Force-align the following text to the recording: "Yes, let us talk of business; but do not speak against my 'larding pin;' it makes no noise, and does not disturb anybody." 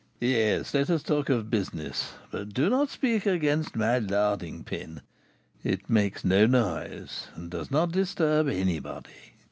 "Yes, 0.19 0.73
let 0.73 0.89
us 0.89 1.03
talk 1.03 1.29
of 1.29 1.51
business; 1.51 2.13
but 2.31 2.55
do 2.55 2.71
not 2.71 2.89
speak 2.89 3.27
against 3.27 3.75
my 3.75 3.99
'larding 3.99 4.63
pin;' 4.63 5.01
it 5.63 5.91
makes 5.91 6.25
no 6.25 6.47
noise, 6.47 7.27
and 7.35 7.51
does 7.51 7.69
not 7.69 7.91
disturb 7.91 8.47
anybody." 8.49 9.35